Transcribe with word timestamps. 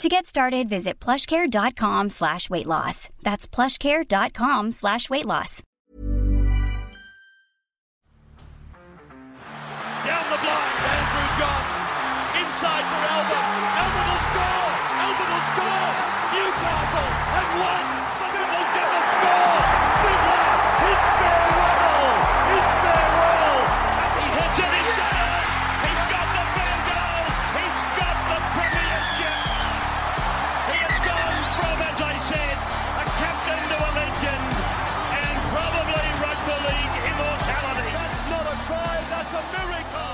To 0.00 0.08
get 0.08 0.24
started, 0.24 0.66
visit 0.70 0.98
plushcare.com 0.98 2.08
slash 2.08 2.48
weight 2.48 2.64
loss. 2.64 3.10
That's 3.22 3.46
plushcare.com 3.46 4.72
slash 4.72 5.10
weight 5.10 5.26
loss. 5.26 5.62
Down 10.00 10.24
the 10.32 10.40
blind, 10.40 10.80
Andrew 10.88 11.28
Johns. 11.36 11.68
Inside 12.32 12.84
for 12.88 13.02
Albert. 13.12 13.44
Albert 13.76 14.06
will 14.08 14.24
score. 14.24 14.72
Albert 15.04 15.28
will 15.28 15.46
score. 15.52 15.92
Newcastle 16.32 17.12
have 17.36 17.50
won. 17.60 17.84
Going 18.32 18.72
to 18.80 19.04
score. 19.12 19.60
Fiddler. 20.00 20.48
It's 20.88 21.08
farewell. 21.20 21.39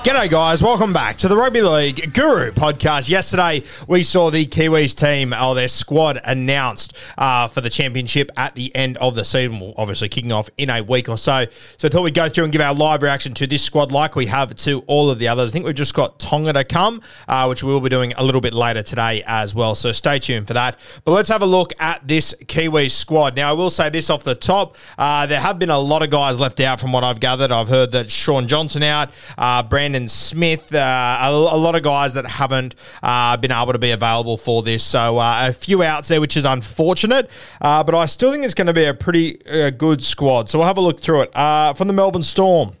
G'day, 0.07 0.29
guys. 0.29 0.61
Welcome 0.61 0.93
back 0.93 1.17
to 1.17 1.27
the 1.27 1.35
Rugby 1.35 1.61
League 1.61 2.13
Guru 2.13 2.53
podcast. 2.53 3.09
Yesterday, 3.09 3.63
we 3.89 4.03
saw 4.03 4.29
the 4.29 4.45
Kiwis 4.45 4.95
team, 4.95 5.33
or 5.33 5.53
their 5.53 5.67
squad, 5.67 6.21
announced 6.23 6.95
uh, 7.17 7.49
for 7.49 7.59
the 7.59 7.69
championship 7.69 8.31
at 8.37 8.55
the 8.55 8.73
end 8.73 8.95
of 8.99 9.15
the 9.15 9.25
season. 9.25 9.59
Well, 9.59 9.73
obviously, 9.75 10.07
kicking 10.07 10.31
off 10.31 10.49
in 10.55 10.69
a 10.69 10.81
week 10.81 11.09
or 11.09 11.17
so. 11.17 11.47
So, 11.77 11.89
I 11.89 11.91
thought 11.91 12.03
we'd 12.03 12.13
go 12.13 12.29
through 12.29 12.45
and 12.45 12.53
give 12.53 12.61
our 12.61 12.73
live 12.73 13.03
reaction 13.03 13.33
to 13.33 13.47
this 13.47 13.61
squad 13.61 13.91
like 13.91 14.15
we 14.15 14.27
have 14.27 14.55
to 14.55 14.79
all 14.87 15.09
of 15.09 15.19
the 15.19 15.27
others. 15.27 15.51
I 15.51 15.53
think 15.53 15.65
we've 15.65 15.75
just 15.75 15.93
got 15.93 16.19
Tonga 16.19 16.53
to 16.53 16.63
come, 16.63 17.01
uh, 17.27 17.47
which 17.47 17.61
we 17.61 17.73
will 17.73 17.81
be 17.81 17.89
doing 17.89 18.13
a 18.15 18.23
little 18.23 18.39
bit 18.39 18.53
later 18.53 18.83
today 18.83 19.23
as 19.27 19.53
well. 19.53 19.75
So, 19.75 19.91
stay 19.91 20.19
tuned 20.19 20.47
for 20.47 20.53
that. 20.53 20.79
But 21.03 21.11
let's 21.11 21.27
have 21.27 21.41
a 21.41 21.45
look 21.45 21.73
at 21.81 22.07
this 22.07 22.33
Kiwis 22.45 22.91
squad. 22.91 23.35
Now, 23.35 23.49
I 23.49 23.53
will 23.53 23.69
say 23.69 23.89
this 23.89 24.09
off 24.09 24.23
the 24.23 24.35
top 24.35 24.77
uh, 24.97 25.25
there 25.25 25.41
have 25.41 25.59
been 25.59 25.69
a 25.69 25.77
lot 25.77 26.01
of 26.01 26.09
guys 26.09 26.39
left 26.39 26.61
out 26.61 26.79
from 26.79 26.93
what 26.93 27.03
I've 27.03 27.19
gathered. 27.19 27.51
I've 27.51 27.67
heard 27.67 27.91
that 27.91 28.09
Shaun 28.09 28.47
Johnson 28.47 28.83
out, 28.83 29.09
uh, 29.37 29.63
Brandon 29.97 30.09
Smith, 30.09 30.75
uh, 30.75 31.17
a, 31.21 31.29
a 31.29 31.57
lot 31.57 31.73
of 31.73 31.81
guys 31.81 32.13
that 32.13 32.27
haven't 32.27 32.75
uh, 33.01 33.35
been 33.37 33.51
able 33.51 33.73
to 33.73 33.79
be 33.79 33.89
available 33.89 34.37
for 34.37 34.61
this. 34.61 34.83
So 34.83 35.17
uh, 35.17 35.47
a 35.49 35.53
few 35.53 35.81
outs 35.81 36.07
there, 36.07 36.21
which 36.21 36.37
is 36.37 36.45
unfortunate. 36.45 37.31
Uh, 37.59 37.83
but 37.83 37.95
I 37.95 38.05
still 38.05 38.31
think 38.31 38.45
it's 38.45 38.53
going 38.53 38.67
to 38.67 38.73
be 38.73 38.85
a 38.85 38.93
pretty 38.93 39.43
uh, 39.47 39.71
good 39.71 40.03
squad. 40.03 40.49
So 40.49 40.59
we'll 40.59 40.67
have 40.67 40.77
a 40.77 40.81
look 40.81 40.99
through 40.99 41.21
it. 41.21 41.33
From 41.77 41.87
the 41.87 41.93
Melbourne 41.93 42.21
Storm. 42.21 42.73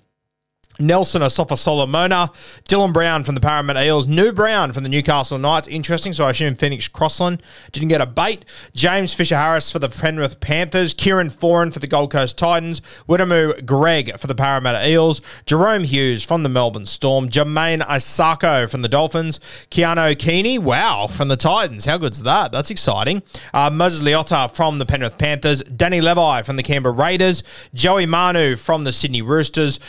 Nelson 0.79 1.21
Asofa 1.21 1.57
Solomona, 1.57 2.31
Dylan 2.67 2.93
Brown 2.93 3.23
from 3.23 3.35
the 3.35 3.41
Parramatta 3.41 3.83
Eels, 3.83 4.07
New 4.07 4.31
Brown 4.31 4.73
from 4.73 4.83
the 4.83 4.89
Newcastle 4.89 5.37
Knights. 5.37 5.67
Interesting, 5.67 6.13
so 6.13 6.25
I 6.25 6.31
assume 6.31 6.55
Phoenix 6.55 6.87
Crossland 6.87 7.41
didn't 7.71 7.89
get 7.89 8.01
a 8.01 8.05
bait. 8.05 8.45
James 8.73 9.13
Fisher 9.13 9.37
Harris 9.37 9.71
for 9.71 9.79
the 9.79 9.89
Penrith 9.89 10.39
Panthers, 10.39 10.93
Kieran 10.93 11.29
Foran 11.29 11.73
for 11.73 11.79
the 11.79 11.87
Gold 11.87 12.11
Coast 12.11 12.37
Titans, 12.37 12.81
Wiremu 13.07 13.65
Greig 13.65 14.17
for 14.19 14.27
the 14.27 14.35
Parramatta 14.35 14.87
Eels, 14.87 15.21
Jahrome 15.45 15.85
Hughes 15.85 16.23
from 16.23 16.43
the 16.43 16.49
Melbourne 16.49 16.85
Storm, 16.85 17.29
Jamayne 17.29 17.81
Isaako 17.81 18.69
from 18.69 18.81
the 18.81 18.89
Dolphins, 18.89 19.39
Keano 19.71 20.17
Kini, 20.17 20.59
wow, 20.59 21.07
from 21.07 21.27
the 21.27 21.37
Titans. 21.37 21.85
How 21.85 21.97
good's 21.97 22.23
that? 22.23 22.51
That's 22.51 22.69
exciting. 22.69 23.23
Uh, 23.53 23.69
Moses 23.69 24.03
Leota 24.03 24.49
from 24.51 24.79
the 24.79 24.85
Penrith 24.85 25.17
Panthers, 25.17 25.63
Danny 25.63 26.01
Levi 26.01 26.41
from 26.43 26.55
the 26.55 26.63
Canberra 26.63 26.93
Raiders, 26.93 27.43
Joey 27.73 28.05
Manu 28.05 28.55
from 28.55 28.83
the 28.83 28.93
Sydney 28.93 29.21
Roosters, 29.21 29.79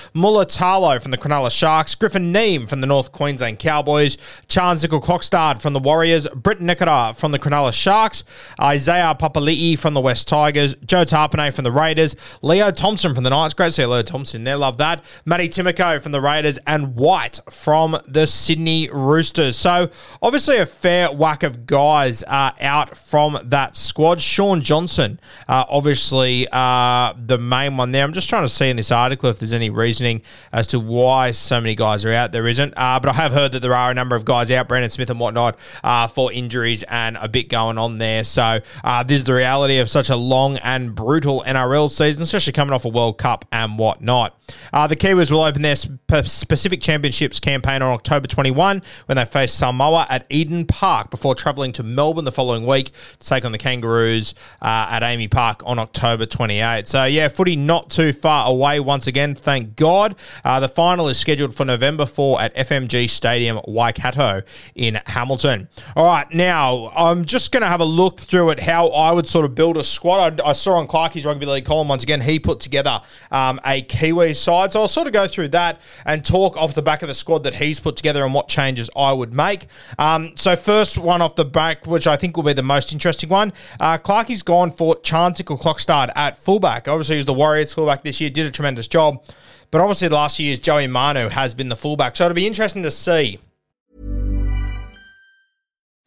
From 0.78 1.10
the 1.10 1.18
Cronulla 1.18 1.50
Sharks, 1.50 1.96
Griffin 1.96 2.32
Neame 2.32 2.68
from 2.68 2.80
the 2.80 2.86
North 2.86 3.10
Queensland 3.10 3.58
Cowboys, 3.58 4.16
Charnze 4.46 4.86
Nicoll-Klokstad 4.86 5.60
from 5.60 5.72
the 5.72 5.80
Warriors, 5.80 6.28
Britt 6.28 6.60
Nikora 6.60 7.16
from 7.16 7.32
the 7.32 7.38
Cronulla 7.40 7.72
Sharks, 7.72 8.22
Isaiah 8.62 9.16
Papali'i 9.18 9.76
from 9.76 9.94
the 9.94 10.00
West 10.00 10.28
Tigers, 10.28 10.76
Joe 10.86 11.04
Tapine 11.04 11.52
from 11.52 11.64
the 11.64 11.72
Raiders, 11.72 12.14
Leo 12.42 12.70
Thompson 12.70 13.12
from 13.12 13.24
the 13.24 13.30
Knights. 13.30 13.54
Great 13.54 13.66
to 13.66 13.72
see 13.72 13.86
Leo 13.86 14.02
Thompson 14.02 14.44
there, 14.44 14.56
love 14.56 14.78
that. 14.78 15.04
Matty 15.24 15.48
Timoko 15.48 16.00
from 16.00 16.12
the 16.12 16.20
Raiders, 16.20 16.60
and 16.64 16.94
White 16.94 17.40
from 17.50 17.98
the 18.06 18.28
Sydney 18.28 18.88
Roosters. 18.88 19.56
So, 19.56 19.90
obviously, 20.22 20.58
a 20.58 20.66
fair 20.66 21.10
whack 21.10 21.42
of 21.42 21.66
guys 21.66 22.22
uh, 22.22 22.52
out 22.60 22.96
from 22.96 23.36
that 23.42 23.76
squad. 23.76 24.20
Shaun 24.20 24.62
Johnson, 24.62 25.18
uh, 25.48 25.64
obviously, 25.68 26.46
uh, 26.52 27.14
the 27.18 27.38
main 27.38 27.76
one 27.76 27.90
there. 27.90 28.04
I'm 28.04 28.12
just 28.12 28.28
trying 28.28 28.44
to 28.44 28.48
see 28.48 28.70
in 28.70 28.76
this 28.76 28.92
article 28.92 29.28
if 29.28 29.40
there's 29.40 29.52
any 29.52 29.70
reasoning 29.70 30.22
as 30.52 30.67
to 30.68 30.80
why 30.80 31.32
so 31.32 31.60
many 31.60 31.74
guys 31.74 32.04
are 32.04 32.12
out. 32.12 32.32
There 32.32 32.46
isn't, 32.46 32.74
uh, 32.76 33.00
but 33.00 33.10
I 33.10 33.14
have 33.14 33.32
heard 33.32 33.52
that 33.52 33.60
there 33.60 33.74
are 33.74 33.90
a 33.90 33.94
number 33.94 34.16
of 34.16 34.24
guys 34.24 34.50
out, 34.50 34.68
Brandon 34.68 34.90
Smith 34.90 35.10
and 35.10 35.20
whatnot, 35.20 35.58
uh, 35.82 36.06
for 36.08 36.32
injuries 36.32 36.82
and 36.84 37.16
a 37.20 37.28
bit 37.28 37.48
going 37.48 37.78
on 37.78 37.98
there. 37.98 38.24
So 38.24 38.60
uh, 38.84 39.02
this 39.02 39.18
is 39.18 39.24
the 39.24 39.34
reality 39.34 39.78
of 39.78 39.90
such 39.90 40.10
a 40.10 40.16
long 40.16 40.58
and 40.58 40.94
brutal 40.94 41.42
NRL 41.46 41.90
season, 41.90 42.22
especially 42.22 42.52
coming 42.52 42.72
off 42.72 42.84
a 42.84 42.88
World 42.88 43.18
Cup 43.18 43.44
and 43.52 43.78
whatnot. 43.78 44.38
Uh, 44.72 44.86
the 44.86 44.96
Kiwis 44.96 45.30
will 45.30 45.42
open 45.42 45.62
their 45.62 45.76
sp- 45.76 46.00
Pacific 46.06 46.80
Championships 46.80 47.38
campaign 47.40 47.82
on 47.82 47.92
October 47.92 48.26
21 48.26 48.82
when 49.06 49.16
they 49.16 49.24
face 49.24 49.52
Samoa 49.52 50.06
at 50.08 50.26
Eden 50.30 50.66
Park 50.66 51.10
before 51.10 51.34
travelling 51.34 51.72
to 51.72 51.82
Melbourne 51.82 52.24
the 52.24 52.32
following 52.32 52.66
week 52.66 52.92
to 53.18 53.26
take 53.26 53.44
on 53.44 53.52
the 53.52 53.58
Kangaroos 53.58 54.34
uh, 54.62 54.88
at 54.90 55.02
AAMI 55.02 55.30
Park 55.30 55.62
on 55.66 55.78
October 55.78 56.26
28. 56.26 56.88
So 56.88 57.04
yeah, 57.04 57.28
footy 57.28 57.56
not 57.56 57.90
too 57.90 58.12
far 58.12 58.48
away 58.48 58.80
once 58.80 59.06
again, 59.06 59.34
thank 59.34 59.76
God. 59.76 60.16
Uh, 60.44 60.57
the 60.60 60.68
final 60.68 61.08
is 61.08 61.18
scheduled 61.18 61.54
for 61.54 61.64
November 61.64 62.06
4 62.06 62.40
at 62.40 62.54
FMG 62.56 63.08
Stadium, 63.08 63.60
Waikato 63.66 64.42
in 64.74 65.00
Hamilton. 65.06 65.68
All 65.96 66.04
right, 66.04 66.32
now 66.32 66.90
I'm 66.96 67.24
just 67.24 67.52
going 67.52 67.62
to 67.62 67.68
have 67.68 67.80
a 67.80 67.84
look 67.84 68.20
through 68.20 68.50
at 68.50 68.60
how 68.60 68.88
I 68.88 69.12
would 69.12 69.26
sort 69.26 69.44
of 69.44 69.54
build 69.54 69.76
a 69.76 69.84
squad. 69.84 70.40
I, 70.40 70.50
I 70.50 70.52
saw 70.52 70.78
on 70.78 70.86
Clarkie's 70.86 71.24
Rugby 71.24 71.46
League 71.46 71.64
column 71.64 71.88
once 71.88 72.02
again, 72.02 72.20
he 72.20 72.38
put 72.38 72.60
together 72.60 73.00
um, 73.30 73.60
a 73.64 73.82
Kiwi 73.82 74.34
side. 74.34 74.72
So 74.72 74.80
I'll 74.80 74.88
sort 74.88 75.06
of 75.06 75.12
go 75.12 75.26
through 75.26 75.48
that 75.48 75.80
and 76.04 76.24
talk 76.24 76.56
off 76.56 76.74
the 76.74 76.82
back 76.82 77.02
of 77.02 77.08
the 77.08 77.14
squad 77.14 77.44
that 77.44 77.54
he's 77.54 77.80
put 77.80 77.96
together 77.96 78.24
and 78.24 78.34
what 78.34 78.48
changes 78.48 78.88
I 78.96 79.12
would 79.12 79.32
make. 79.32 79.66
Um, 79.98 80.36
so, 80.36 80.56
first 80.56 80.98
one 80.98 81.22
off 81.22 81.36
the 81.36 81.44
back, 81.44 81.86
which 81.86 82.06
I 82.06 82.16
think 82.16 82.36
will 82.36 82.44
be 82.44 82.52
the 82.52 82.62
most 82.62 82.92
interesting 82.92 83.28
one, 83.28 83.52
uh, 83.80 83.98
Clarkie's 83.98 84.42
gone 84.42 84.70
for 84.70 84.94
Charnze 84.96 85.42
Nicoll-Klokstad 85.42 86.10
at 86.16 86.36
fullback. 86.36 86.88
Obviously, 86.88 87.16
he 87.16 87.18
was 87.18 87.26
the 87.26 87.34
Warriors 87.34 87.72
fullback 87.74 88.02
this 88.02 88.20
year, 88.20 88.30
did 88.30 88.46
a 88.46 88.50
tremendous 88.50 88.88
job. 88.88 89.22
But 89.70 89.80
obviously, 89.80 90.08
the 90.08 90.14
last 90.14 90.38
year's 90.38 90.58
Joey 90.58 90.86
Manu 90.86 91.28
has 91.28 91.54
been 91.54 91.68
the 91.68 91.76
fullback. 91.76 92.16
So 92.16 92.24
it'll 92.24 92.34
be 92.34 92.46
interesting 92.46 92.82
to 92.84 92.90
see. 92.90 93.38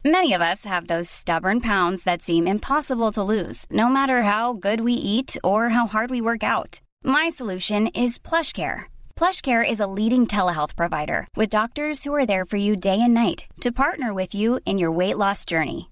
Many 0.04 0.32
of 0.32 0.42
us 0.42 0.64
have 0.64 0.88
those 0.88 1.08
stubborn 1.08 1.60
pounds 1.60 2.02
that 2.02 2.22
seem 2.22 2.48
impossible 2.48 3.12
to 3.12 3.22
lose, 3.22 3.66
no 3.70 3.88
matter 3.88 4.22
how 4.22 4.52
good 4.52 4.80
we 4.80 4.94
eat 4.94 5.36
or 5.44 5.68
how 5.68 5.86
hard 5.86 6.10
we 6.10 6.20
work 6.20 6.42
out. 6.42 6.80
My 7.04 7.28
solution 7.28 7.86
is 7.94 8.18
PlushCare. 8.18 8.90
PlushCare 9.14 9.68
is 9.68 9.78
a 9.78 9.86
leading 9.86 10.26
telehealth 10.26 10.74
provider 10.74 11.28
with 11.36 11.50
doctors 11.50 12.02
who 12.02 12.12
are 12.16 12.26
there 12.26 12.44
for 12.44 12.56
you 12.56 12.74
day 12.74 13.00
and 13.00 13.14
night 13.14 13.46
to 13.60 13.70
partner 13.70 14.12
with 14.12 14.34
you 14.34 14.58
in 14.66 14.76
your 14.76 14.90
weight 14.90 15.18
loss 15.18 15.44
journey. 15.44 15.91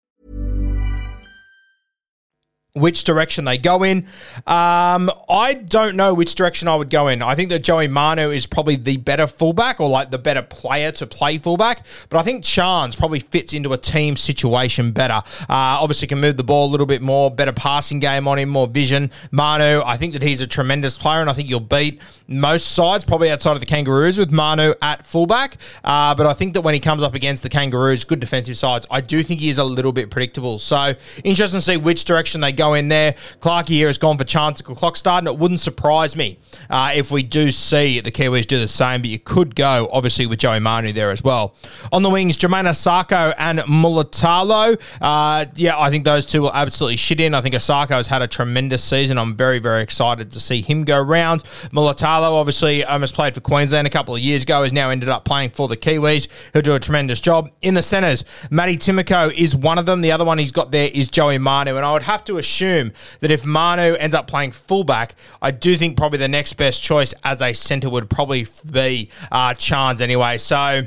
Which 2.73 3.03
direction 3.03 3.43
they 3.43 3.57
go 3.57 3.83
in. 3.83 4.05
Um, 4.47 5.11
I 5.29 5.61
don't 5.65 5.95
know 5.95 6.13
which 6.13 6.35
direction 6.35 6.69
I 6.69 6.75
would 6.75 6.89
go 6.89 7.09
in. 7.09 7.21
I 7.21 7.35
think 7.35 7.49
that 7.49 7.63
Joey 7.63 7.87
Manu 7.87 8.29
is 8.29 8.47
probably 8.47 8.77
the 8.77 8.97
better 8.97 9.27
fullback 9.27 9.81
or 9.81 9.89
like 9.89 10.09
the 10.09 10.17
better 10.17 10.41
player 10.41 10.91
to 10.93 11.05
play 11.05 11.37
fullback, 11.37 11.85
but 12.09 12.17
I 12.17 12.23
think 12.23 12.45
Chance 12.45 12.95
probably 12.95 13.19
fits 13.19 13.53
into 13.53 13.73
a 13.73 13.77
team 13.77 14.15
situation 14.15 14.91
better. 14.91 15.21
Uh, 15.41 15.79
obviously, 15.81 16.07
can 16.07 16.21
move 16.21 16.37
the 16.37 16.43
ball 16.43 16.69
a 16.69 16.71
little 16.71 16.85
bit 16.85 17.01
more, 17.01 17.29
better 17.29 17.51
passing 17.51 17.99
game 17.99 18.27
on 18.27 18.39
him, 18.39 18.49
more 18.49 18.67
vision. 18.67 19.11
Manu, 19.31 19.81
I 19.85 19.97
think 19.97 20.13
that 20.13 20.21
he's 20.21 20.39
a 20.39 20.47
tremendous 20.47 20.97
player, 20.97 21.19
and 21.19 21.29
I 21.29 21.33
think 21.33 21.49
you'll 21.49 21.59
beat 21.59 22.01
most 22.27 22.71
sides, 22.71 23.03
probably 23.03 23.29
outside 23.29 23.53
of 23.53 23.59
the 23.59 23.65
Kangaroos, 23.65 24.17
with 24.17 24.31
Manu 24.31 24.73
at 24.81 25.05
fullback. 25.05 25.57
Uh, 25.83 26.15
but 26.15 26.25
I 26.25 26.33
think 26.33 26.53
that 26.53 26.61
when 26.61 26.73
he 26.73 26.79
comes 26.79 27.03
up 27.03 27.15
against 27.15 27.43
the 27.43 27.49
Kangaroos, 27.49 28.05
good 28.05 28.21
defensive 28.21 28.57
sides, 28.57 28.85
I 28.89 29.01
do 29.01 29.23
think 29.23 29.41
he 29.41 29.49
is 29.49 29.57
a 29.57 29.63
little 29.63 29.91
bit 29.91 30.09
predictable. 30.09 30.57
So 30.57 30.93
interesting 31.25 31.57
to 31.57 31.61
see 31.61 31.75
which 31.77 32.05
direction 32.05 32.39
they 32.39 32.53
go 32.53 32.60
go 32.61 32.73
in 32.75 32.89
there. 32.89 33.13
Clarkey 33.39 33.69
here 33.69 33.87
has 33.87 33.97
gone 33.97 34.17
for 34.17 34.23
Charnze 34.23 34.61
Nicoll-Klokstad, 34.61 35.19
and 35.19 35.27
it 35.27 35.37
wouldn't 35.37 35.59
surprise 35.59 36.15
me 36.15 36.37
uh, 36.69 36.91
if 36.93 37.11
we 37.11 37.23
do 37.23 37.49
see 37.49 37.99
the 37.99 38.11
Kiwis 38.11 38.45
do 38.45 38.59
the 38.59 38.67
same, 38.67 39.01
but 39.01 39.09
you 39.09 39.17
could 39.17 39.55
go, 39.55 39.89
obviously, 39.91 40.27
with 40.27 40.39
Joey 40.39 40.59
Manu 40.59 40.93
there 40.93 41.09
as 41.09 41.23
well. 41.23 41.55
On 41.91 42.03
the 42.03 42.09
wings, 42.09 42.37
Jamayne 42.37 42.67
Isaako 42.67 43.33
and 43.37 43.59
Mulitalo. 43.59 44.79
Uh, 45.01 45.45
yeah, 45.55 45.79
I 45.79 45.89
think 45.89 46.05
those 46.05 46.25
two 46.25 46.43
will 46.43 46.53
absolutely 46.53 46.97
shit 46.97 47.19
in. 47.19 47.33
I 47.33 47.41
think 47.41 47.55
Isaako 47.55 47.91
has 47.91 48.07
had 48.07 48.21
a 48.21 48.27
tremendous 48.27 48.83
season. 48.83 49.17
I'm 49.17 49.35
very, 49.35 49.59
very 49.59 49.81
excited 49.81 50.31
to 50.31 50.39
see 50.39 50.61
him 50.61 50.83
go 50.83 50.99
round. 51.01 51.43
Mulitalo, 51.71 52.33
obviously, 52.33 52.83
almost 52.83 53.15
played 53.15 53.33
for 53.33 53.41
Queensland 53.41 53.87
a 53.87 53.89
couple 53.89 54.13
of 54.13 54.21
years 54.21 54.43
ago, 54.43 54.61
has 54.61 54.71
now 54.71 54.91
ended 54.91 55.09
up 55.09 55.25
playing 55.25 55.49
for 55.49 55.67
the 55.67 55.77
Kiwis. 55.77 56.27
He'll 56.53 56.61
do 56.61 56.75
a 56.75 56.79
tremendous 56.79 57.19
job. 57.19 57.49
In 57.61 57.73
the 57.73 57.81
centres, 57.81 58.23
Matty 58.51 58.77
Timoko 58.77 59.33
is 59.33 59.55
one 59.55 59.79
of 59.79 59.85
them. 59.87 60.01
The 60.01 60.11
other 60.11 60.25
one 60.25 60.37
he's 60.37 60.51
got 60.51 60.71
there 60.71 60.91
is 60.93 61.09
Joey 61.09 61.39
Manu, 61.39 61.75
and 61.75 61.85
I 61.85 61.93
would 61.93 62.03
have 62.03 62.23
to 62.25 62.37
assume 62.37 62.50
assume 62.51 62.91
that 63.21 63.31
if 63.31 63.45
Manu 63.45 63.95
ends 63.95 64.15
up 64.15 64.27
playing 64.27 64.51
fullback, 64.51 65.15
I 65.41 65.51
do 65.51 65.77
think 65.77 65.97
probably 65.97 66.19
the 66.19 66.27
next 66.27 66.53
best 66.53 66.83
choice 66.83 67.13
as 67.23 67.41
a 67.41 67.53
centre 67.53 67.89
would 67.89 68.09
probably 68.09 68.45
be 68.69 69.09
uh, 69.31 69.53
Chance 69.53 70.01
anyway. 70.01 70.37
So 70.37 70.83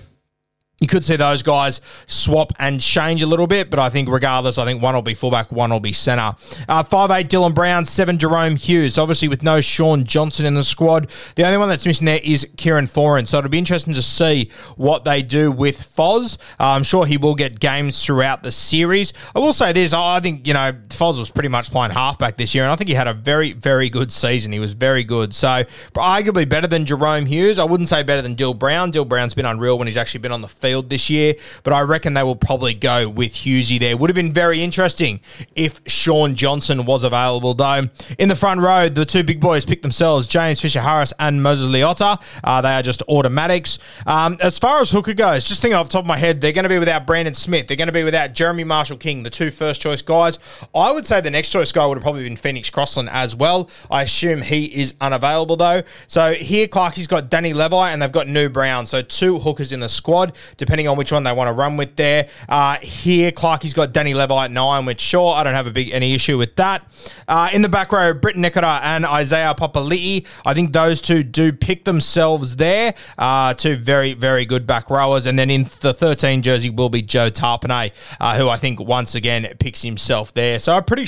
you 0.84 0.88
could 0.88 1.02
see 1.02 1.16
those 1.16 1.42
guys 1.42 1.80
swap 2.06 2.52
and 2.58 2.78
change 2.78 3.22
a 3.22 3.26
little 3.26 3.46
bit, 3.46 3.70
but 3.70 3.78
I 3.78 3.88
think 3.88 4.10
regardless, 4.10 4.58
I 4.58 4.66
think 4.66 4.82
one 4.82 4.94
will 4.94 5.00
be 5.00 5.14
fullback, 5.14 5.50
one 5.50 5.70
will 5.70 5.80
be 5.80 5.94
centre. 5.94 6.36
Uh, 6.68 6.82
five 6.82 7.10
eight 7.10 7.30
Dylan 7.30 7.54
Brown, 7.54 7.86
7 7.86 8.18
Jahrome 8.18 8.58
Hughes. 8.58 8.98
Obviously, 8.98 9.28
with 9.28 9.42
no 9.42 9.62
Shaun 9.62 10.04
Johnson 10.04 10.44
in 10.44 10.52
the 10.52 10.62
squad, 10.62 11.10
the 11.36 11.44
only 11.46 11.56
one 11.56 11.70
that's 11.70 11.86
missing 11.86 12.04
there 12.04 12.20
is 12.22 12.46
Kieran 12.58 12.86
Foran. 12.86 13.26
So 13.26 13.38
it'll 13.38 13.48
be 13.48 13.56
interesting 13.56 13.94
to 13.94 14.02
see 14.02 14.50
what 14.76 15.04
they 15.04 15.22
do 15.22 15.50
with 15.50 15.78
Foz. 15.78 16.36
Uh, 16.60 16.74
I'm 16.74 16.82
sure 16.82 17.06
he 17.06 17.16
will 17.16 17.34
get 17.34 17.58
games 17.58 18.04
throughout 18.04 18.42
the 18.42 18.52
series. 18.52 19.14
I 19.34 19.38
will 19.38 19.54
say 19.54 19.72
this: 19.72 19.94
I 19.94 20.20
think 20.20 20.46
you 20.46 20.52
know 20.52 20.74
Foz 20.88 21.18
was 21.18 21.30
pretty 21.30 21.48
much 21.48 21.70
playing 21.70 21.92
halfback 21.92 22.36
this 22.36 22.54
year, 22.54 22.64
and 22.64 22.72
I 22.72 22.76
think 22.76 22.88
he 22.88 22.94
had 22.94 23.08
a 23.08 23.14
very, 23.14 23.54
very 23.54 23.88
good 23.88 24.12
season. 24.12 24.52
He 24.52 24.60
was 24.60 24.74
very 24.74 25.02
good, 25.02 25.34
so 25.34 25.64
arguably 25.94 26.46
better 26.46 26.66
than 26.66 26.84
Jahrome 26.84 27.26
Hughes. 27.26 27.58
I 27.58 27.64
wouldn't 27.64 27.88
say 27.88 28.02
better 28.02 28.20
than 28.20 28.34
Dill 28.34 28.52
Brown. 28.52 28.90
Dill 28.90 29.06
Brown's 29.06 29.32
been 29.32 29.46
unreal 29.46 29.78
when 29.78 29.86
he's 29.86 29.96
actually 29.96 30.20
been 30.20 30.32
on 30.32 30.42
the 30.42 30.48
field 30.48 30.73
this 30.82 31.10
year, 31.10 31.34
but 31.62 31.72
I 31.72 31.80
reckon 31.82 32.14
they 32.14 32.22
will 32.22 32.36
probably 32.36 32.74
go 32.74 33.08
with 33.08 33.32
Hughesy 33.32 33.78
there. 33.80 33.96
Would 33.96 34.10
have 34.10 34.14
been 34.14 34.32
very 34.32 34.62
interesting 34.62 35.20
if 35.54 35.80
Shaun 35.86 36.34
Johnson 36.34 36.84
was 36.84 37.04
available, 37.04 37.54
though. 37.54 37.88
In 38.18 38.28
the 38.28 38.36
front 38.36 38.60
row, 38.60 38.88
the 38.88 39.04
two 39.04 39.22
big 39.22 39.40
boys 39.40 39.64
picked 39.64 39.82
themselves 39.82 40.26
James 40.26 40.60
Fisher 40.60 40.80
Harris 40.80 41.12
and 41.18 41.42
Moses 41.42 41.66
Leota. 41.66 42.20
Uh, 42.42 42.60
they 42.60 42.74
are 42.74 42.82
just 42.82 43.02
automatics. 43.02 43.78
Um, 44.06 44.36
as 44.40 44.58
far 44.58 44.80
as 44.80 44.90
hooker 44.90 45.14
goes, 45.14 45.46
just 45.46 45.62
thinking 45.62 45.76
off 45.76 45.88
the 45.88 45.92
top 45.92 46.02
of 46.02 46.06
my 46.06 46.18
head, 46.18 46.40
they're 46.40 46.52
going 46.52 46.64
to 46.64 46.68
be 46.68 46.78
without 46.78 47.06
Brandon 47.06 47.34
Smith. 47.34 47.66
They're 47.66 47.76
going 47.76 47.88
to 47.88 47.92
be 47.92 48.04
without 48.04 48.32
Jeremy 48.32 48.64
Marshall 48.64 48.96
King, 48.96 49.22
the 49.22 49.30
two 49.30 49.50
first 49.50 49.80
choice 49.80 50.02
guys. 50.02 50.38
I 50.74 50.92
would 50.92 51.06
say 51.06 51.20
the 51.20 51.30
next 51.30 51.50
choice 51.50 51.72
guy 51.72 51.86
would 51.86 51.96
have 51.96 52.02
probably 52.02 52.24
been 52.24 52.36
Phoenix 52.36 52.70
Crossland 52.70 53.08
as 53.10 53.36
well. 53.36 53.70
I 53.90 54.02
assume 54.02 54.42
he 54.42 54.66
is 54.66 54.94
unavailable, 55.00 55.56
though. 55.56 55.82
So 56.06 56.34
here, 56.34 56.66
Clarkie's 56.66 57.06
got 57.06 57.30
Danny 57.30 57.52
Levi 57.52 57.90
and 57.90 58.00
they've 58.00 58.12
got 58.12 58.28
New 58.28 58.48
Brown. 58.48 58.86
So 58.86 59.02
two 59.02 59.38
hookers 59.38 59.72
in 59.72 59.80
the 59.80 59.88
squad, 59.88 60.34
depending 60.56 60.88
on 60.88 60.96
which 60.96 61.12
one 61.12 61.22
they 61.22 61.32
want 61.32 61.48
to 61.48 61.52
run 61.52 61.76
with 61.76 61.96
there. 61.96 62.28
Uh, 62.48 62.78
here, 62.78 63.30
Clarkie's 63.32 63.74
got 63.74 63.92
Danny 63.92 64.14
Levi 64.14 64.44
at 64.44 64.50
nine, 64.50 64.84
which 64.84 65.00
sure, 65.00 65.34
I 65.34 65.42
don't 65.42 65.54
have 65.54 65.66
a 65.66 65.70
big 65.70 65.90
any 65.90 66.14
issue 66.14 66.38
with 66.38 66.56
that. 66.56 66.84
Uh, 67.28 67.50
in 67.52 67.62
the 67.62 67.68
back 67.68 67.92
row, 67.92 68.12
Britt 68.14 68.36
Nikora 68.36 68.80
and 68.82 69.04
Isaiah 69.04 69.54
Papali'i. 69.54 70.26
I 70.44 70.54
think 70.54 70.72
those 70.72 71.00
two 71.00 71.22
do 71.22 71.52
pick 71.52 71.84
themselves 71.84 72.56
there. 72.56 72.94
Uh, 73.18 73.54
two 73.54 73.76
very, 73.76 74.14
very 74.14 74.44
good 74.44 74.66
back 74.66 74.90
rowers. 74.90 75.26
And 75.26 75.38
then 75.38 75.50
in 75.50 75.68
the 75.80 75.94
13 75.94 76.42
jersey 76.42 76.70
will 76.70 76.90
be 76.90 77.02
Joe 77.02 77.30
Tapine, 77.30 77.92
uh, 78.20 78.36
who 78.36 78.48
I 78.48 78.56
think 78.56 78.80
once 78.80 79.14
again 79.14 79.46
picks 79.58 79.82
himself 79.82 80.34
there. 80.34 80.58
So 80.58 80.76
a 80.76 80.82
pretty 80.82 81.06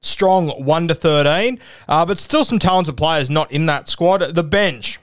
strong 0.00 0.48
1 0.48 0.88
to 0.88 0.94
13, 0.94 1.58
uh, 1.88 2.04
but 2.04 2.18
still 2.18 2.44
some 2.44 2.58
talented 2.58 2.96
players 2.96 3.30
not 3.30 3.50
in 3.52 3.66
that 3.66 3.88
squad. 3.88 4.20
The 4.34 4.44
bench. 4.44 4.98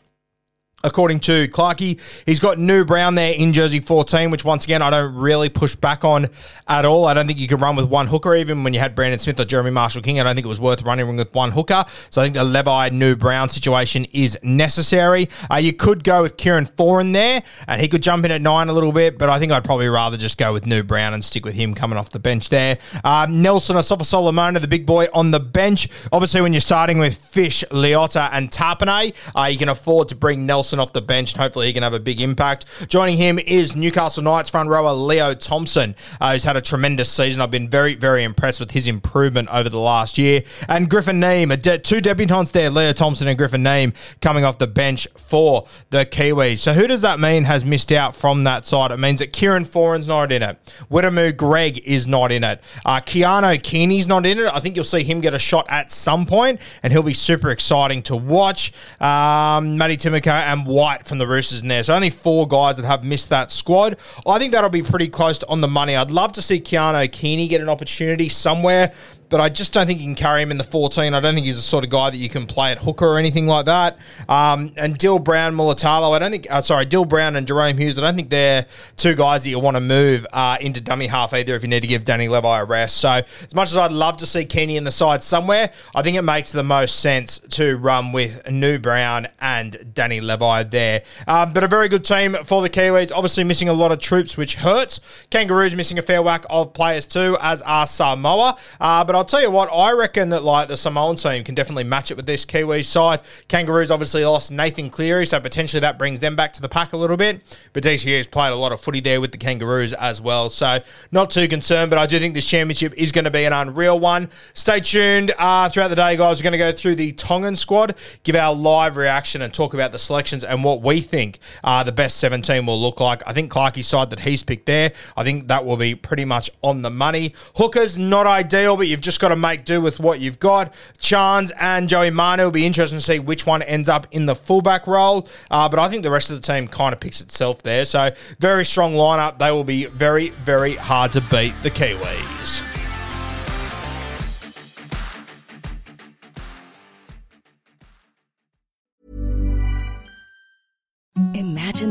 According 0.81 1.20
to 1.22 1.48
Clarkey, 1.50 2.00
he's 2.26 2.40
got 2.40 2.58
New 2.58 2.86
Brown 2.86 3.16
there 3.16 3.34
in 3.34 3.52
jersey 3.52 3.81
14, 3.81 4.31
which 4.31 4.46
once 4.46 4.64
again 4.64 4.81
I 4.81 4.90
don't 4.90 5.14
really 5.14 5.50
push 5.50 5.76
back 5.76 6.06
on 6.06 6.30
at 6.70 6.86
all. 6.86 7.06
I 7.06 7.14
don't 7.14 7.28
think 7.28 7.38
you 7.38 7.50
can 7.50 7.58
run 7.58 7.76
with 7.76 7.90
one 7.90 8.08
hooker, 8.08 8.34
even 8.36 8.64
when 8.64 8.74
you 8.74 8.80
had 8.80 8.96
Brandon 8.96 9.20
Smith 9.20 9.38
or 9.42 9.46
Jeremy 9.46 9.72
Marshall 9.72 10.02
King. 10.02 10.22
I 10.22 10.24
don't 10.24 10.36
think 10.36 10.46
it 10.46 10.50
was 10.50 10.62
worth 10.62 10.84
running 10.84 11.18
with 11.18 11.34
one 11.34 11.52
hooker. 11.52 11.84
So 12.10 12.22
I 12.22 12.24
think 12.24 12.36
the 12.36 12.46
Levi 12.46 12.90
New 12.90 13.18
Brown 13.18 13.50
situation 13.50 14.06
is 14.14 14.40
necessary. 14.42 15.28
Uh, 15.52 15.58
you 15.58 15.74
could 15.74 16.06
go 16.06 16.22
with 16.22 16.38
Kieran 16.38 16.66
Foran 16.66 17.12
there, 17.12 17.44
and 17.68 17.82
he 17.82 17.90
could 17.90 18.02
jump 18.02 18.24
in 18.24 18.32
at 18.32 18.42
nine 18.42 18.70
a 18.70 18.74
little 18.74 18.94
bit, 18.94 19.18
but 19.18 19.28
I 19.28 19.38
think 19.38 19.52
I'd 19.52 19.66
probably 19.66 19.90
rather 19.90 20.16
just 20.16 20.38
go 20.38 20.54
with 20.54 20.66
New 20.66 20.84
Brown 20.84 21.14
and 21.14 21.25
stick 21.25 21.44
with 21.44 21.56
him 21.56 21.75
coming 21.75 21.98
off 21.98 22.12
the 22.12 22.20
bench 22.20 22.48
there. 22.48 22.78
Uh, 23.04 23.28
Nelson 23.30 23.75
Asofa 23.75 24.06
Solomona, 24.06 24.62
the 24.62 24.68
big 24.68 24.86
boy 24.86 25.08
on 25.14 25.32
the 25.32 25.42
bench. 25.42 25.90
Obviously, 26.14 26.40
when 26.40 26.54
you're 26.54 26.62
starting 26.62 27.00
with 27.00 27.18
Fish, 27.18 27.66
Leota, 27.72 28.30
and 28.32 28.50
Tapine, 28.50 29.14
uh, 29.36 29.46
you 29.46 29.58
can 29.58 29.68
afford 29.68 30.08
to 30.08 30.16
bring 30.16 30.46
Nelson 30.46 30.69
off 30.77 30.94
the 30.94 31.01
bench, 31.01 31.33
and 31.33 31.42
hopefully 31.42 31.66
he 31.68 31.74
can 31.74 31.81
have 31.81 31.94
a 31.94 32.00
big 32.00 32.21
impact. 32.21 32.66
Joining 32.88 33.18
him 33.18 33.39
is 33.39 33.75
Newcastle 33.75 34.21
Knights 34.21 34.50
front 34.50 34.69
rower 34.69 34.94
Leo 34.94 35.33
Thompson, 35.33 35.95
uh, 36.21 36.33
who's 36.33 36.44
had 36.44 36.57
a 36.57 36.62
tremendous 36.62 37.10
season. 37.10 37.42
I've 37.42 37.50
been 37.50 37.69
very, 37.69 37.95
very 37.95 38.24
impressed 38.24 38.60
with 38.60 38.71
his 38.71 38.86
improvement 38.86 39.48
over 39.51 39.69
the 39.69 39.80
last 39.80 40.18
year. 40.18 40.44
And 40.68 40.89
Griffin 40.89 41.19
Neame, 41.19 41.60
de- 41.62 41.80
two 41.80 42.01
debutants 42.01 42.51
there, 42.51 42.69
Leo 42.69 42.92
Thompson 42.92 43.27
and 43.27 43.38
Griffin 43.38 43.63
Neame, 43.63 43.95
coming 44.21 44.44
off 44.44 44.57
the 44.57 44.68
bench 44.68 45.07
for 45.18 45.66
the 45.89 46.06
Kiwis. 46.06 46.60
So 46.60 46.74
who 46.74 46.86
does 46.88 47.01
that 47.01 47.19
mean 47.19 47.45
has 47.45 47.63
missed 47.63 47.92
out 47.92 48.15
from 48.15 48.44
that 48.44 48.65
side? 48.65 48.92
It 48.92 49.00
means 49.00 49.19
that 49.19 49.31
Kieran 49.31 49.63
Foran's 49.63 50.07
not 50.07 50.31
in 50.31 50.44
it. 50.44 50.57
Wiremu 50.92 51.38
Greig 51.38 51.80
is 51.86 52.07
not 52.07 52.31
in 52.31 52.44
it. 52.44 52.62
Uh, 52.86 53.00
Keano 53.00 53.57
Kini's 53.62 54.07
not 54.07 54.25
in 54.25 54.39
it. 54.39 54.50
I 54.54 54.60
think 54.60 54.75
you'll 54.75 54.83
see 54.83 55.04
him 55.04 55.22
get 55.22 55.33
a 55.33 55.39
shot 55.39 55.65
at 55.69 55.92
some 55.92 56.25
point, 56.25 56.60
and 56.83 56.92
he'll 56.92 57.04
be 57.04 57.13
super 57.13 57.51
exciting 57.51 58.01
to 58.04 58.15
watch. 58.15 58.74
Um, 59.00 59.77
Matty 59.77 59.98
Timoko 59.98 60.27
and 60.27 60.59
White 60.66 61.08
from 61.08 61.18
the 61.18 61.28
Roosters 61.28 61.62
in 61.62 61.68
there. 61.68 61.84
So 61.84 61.96
only 61.96 62.10
four 62.10 62.48
guys 62.48 62.78
that 62.78 62.86
have 62.86 63.04
missed 63.04 63.30
that 63.30 63.51
squad. 63.51 63.98
I 64.25 64.39
think 64.39 64.54
that'll 64.54 64.70
be 64.70 64.84
pretty 64.84 65.08
close 65.08 65.44
on 65.44 65.62
the 65.62 65.68
money. 65.68 65.96
I'd 65.96 66.12
love 66.12 66.32
to 66.34 66.42
see 66.42 66.60
Keano 66.60 67.12
Kini 67.12 67.48
get 67.48 67.62
an 67.62 67.70
opportunity 67.70 68.30
somewhere 68.30 68.94
but 69.29 69.39
I 69.39 69.50
just 69.50 69.74
don't 69.74 69.88
think 69.88 70.00
you 70.00 70.05
can 70.05 70.15
carry 70.15 70.41
him 70.41 70.51
in 70.51 70.57
the 70.57 70.63
14. 70.63 71.13
I 71.13 71.19
don't 71.19 71.33
think 71.33 71.45
he's 71.45 71.55
the 71.55 71.62
sort 71.62 71.83
of 71.83 71.89
guy 71.89 72.09
that 72.09 72.17
you 72.17 72.29
can 72.29 72.45
play 72.45 72.71
at 72.71 72.79
hooker 72.79 73.05
or 73.05 73.17
anything 73.17 73.48
like 73.48 73.65
that. 73.65 73.98
Um, 74.27 74.74
and 74.75 74.98
Dill 74.98 75.19
Brown, 75.19 75.55
Mulitalo, 75.55 76.15
I 76.15 76.19
don't 76.19 76.31
think, 76.31 76.48
uh, 76.50 76.62
sorry, 76.62 76.86
Dill 76.86 77.05
Brown 77.05 77.36
and 77.36 77.48
Jahrome 77.48 77.77
Hughes, 77.77 77.98
I 77.98 78.01
don't 78.01 78.15
think 78.15 78.29
they're 78.29 78.65
two 78.98 79.15
guys 79.15 79.43
that 79.43 79.50
you 79.50 79.59
want 79.59 79.77
to 79.77 79.81
move 79.81 80.25
uh, 80.33 80.57
into 80.59 80.81
dummy 80.81 81.07
half 81.07 81.33
either 81.33 81.55
if 81.55 81.62
you 81.62 81.69
need 81.69 81.81
to 81.81 81.88
give 81.88 82.05
Danny 82.05 82.27
Levi 82.27 82.59
a 82.59 82.65
rest. 82.65 82.98
So 82.98 83.09
as 83.09 83.55
much 83.55 83.69
as 83.69 83.77
I'd 83.77 83.91
love 83.91 84.17
to 84.17 84.25
see 84.25 84.45
Kenny 84.45 84.77
in 84.77 84.83
the 84.83 84.91
side 84.91 85.21
somewhere, 85.21 85.71
I 85.95 86.01
think 86.01 86.17
it 86.17 86.24
makes 86.24 86.51
the 86.51 86.63
most 86.63 87.00
sense 87.00 87.39
to 87.39 87.77
run 87.77 88.12
with 88.12 88.50
New 88.50 88.79
Brown 88.79 89.27
and 89.39 89.93
Danny 89.93 90.21
Levi 90.21 90.63
there. 90.63 91.03
Um, 91.27 91.53
but 91.53 91.63
a 91.63 91.67
very 91.67 91.88
good 91.88 92.03
team 92.03 92.36
for 92.45 92.62
the 92.62 92.69
Kiwis. 92.69 93.12
Obviously 93.13 93.43
missing 93.43 93.69
a 93.69 93.74
lot 93.74 93.91
of 93.91 94.00
troops, 94.00 94.38
which 94.38 94.55
hurts. 94.55 95.00
Kangaroos 95.29 95.75
missing 95.75 96.00
a 96.00 96.01
fair 96.01 96.21
whack 96.21 96.45
of 96.50 96.74
players 96.74 97.05
too, 97.05 97.38
as 97.41 97.62
are 97.62 97.86
Samoa. 97.86 98.57
Uh, 98.79 99.03
but 99.03 99.19
I'll 99.20 99.26
tell 99.26 99.42
you 99.42 99.52
what, 99.52 99.68
I 99.74 99.92
reckon 99.92 100.30
that 100.30 100.46
like 100.46 100.70
the 100.70 100.78
Samoan 100.78 101.18
team 101.18 101.44
can 101.44 101.54
definitely 101.54 101.84
match 101.84 102.10
it 102.10 102.16
with 102.16 102.26
this 102.26 102.46
Kiwi 102.46 102.84
side. 102.84 103.20
Kangaroos 103.50 103.92
obviously 103.92 104.24
lost 104.24 104.50
Nathan 104.50 104.90
Cleary, 104.90 105.26
so 105.26 105.42
potentially 105.42 105.82
that 105.82 105.98
brings 105.98 106.22
them 106.22 106.38
back 106.38 106.54
to 106.54 106.62
the 106.62 106.70
pack 106.70 106.94
a 106.94 106.98
little 106.98 107.18
bit. 107.18 107.42
But 107.74 107.84
DCE 107.84 108.16
has 108.16 108.30
played 108.30 108.54
a 108.54 108.56
lot 108.56 108.72
of 108.72 108.80
footy 108.80 109.02
there 109.02 109.20
with 109.20 109.34
the 109.34 109.38
Kangaroos 109.38 109.92
as 109.92 110.22
well, 110.22 110.50
so 110.50 110.80
not 111.12 111.32
too 111.32 111.50
concerned. 111.50 111.90
But 111.90 112.00
I 112.00 112.06
do 112.06 112.18
think 112.18 112.34
this 112.34 112.46
championship 112.46 112.94
is 112.96 113.12
going 113.12 113.26
to 113.26 113.30
be 113.30 113.44
an 113.44 113.52
unreal 113.52 114.00
one. 114.00 114.30
Stay 114.54 114.80
tuned 114.80 115.34
uh, 115.38 115.68
throughout 115.68 115.90
the 115.90 115.98
day, 115.98 116.16
guys. 116.16 116.40
We're 116.40 116.44
going 116.44 116.54
to 116.54 116.58
go 116.58 116.72
through 116.72 116.96
the 116.96 117.12
Tongan 117.12 117.58
squad, 117.58 117.96
give 118.24 118.38
our 118.38 118.56
live 118.56 118.96
reaction, 118.96 119.42
and 119.42 119.54
talk 119.54 119.74
about 119.74 119.92
the 119.92 120.00
selections 120.00 120.46
and 120.46 120.64
what 120.64 120.82
we 120.82 121.02
think 121.02 121.40
uh, 121.66 121.84
the 121.84 121.92
best 121.92 122.20
17 122.20 122.66
will 122.66 122.80
look 122.80 123.02
like. 123.02 123.22
I 123.28 123.34
think 123.34 123.52
Clarkie's 123.52 123.88
side 123.88 124.12
that 124.12 124.22
he's 124.22 124.44
picked 124.44 124.66
there, 124.66 124.94
I 125.18 125.26
think 125.26 125.50
that 125.50 125.66
will 125.66 125.76
be 125.76 125.94
pretty 125.94 126.24
much 126.24 126.50
on 126.62 126.84
the 126.84 126.90
money. 126.90 127.34
Hookers 127.58 127.98
not 127.98 128.26
ideal, 128.26 128.78
but 128.78 128.88
you've 128.88 129.02
just 129.02 129.09
got 129.18 129.30
to 129.30 129.36
make 129.36 129.66
do 129.66 129.82
with 129.82 130.00
what 130.00 130.20
you've 130.20 130.39
got. 130.39 130.74
Chance 131.00 131.51
and 131.60 131.89
Joey 131.89 132.12
Manu 132.12 132.44
will 132.44 132.51
be 132.51 132.66
interesting 132.66 133.00
to 133.00 133.04
see 133.04 133.20
which 133.20 133.46
one 133.46 133.62
ends 133.63 133.89
up 133.89 134.08
in 134.12 134.25
the 134.25 134.36
fullback 134.36 134.86
role. 134.86 135.28
Uh, 135.50 135.68
but 135.70 135.80
I 135.80 135.89
think 135.89 136.04
the 136.04 136.12
rest 136.12 136.30
of 136.30 136.42
the 136.42 136.54
team 136.54 136.68
kind 136.68 136.94
of 136.94 137.00
picks 137.00 137.22
itself 137.22 137.63
there. 137.63 137.86
So 137.86 138.12
very 138.39 138.66
strong 138.66 138.94
lineup. 138.94 139.39
They 139.39 139.51
will 139.51 139.63
be 139.63 139.86
very, 139.86 140.30
very 140.30 140.75
hard 140.75 141.13
to 141.13 141.22
beat 141.22 141.54
the 141.63 141.72
Kiwis. 141.72 142.69